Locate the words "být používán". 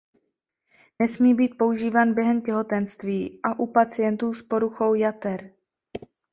1.33-2.13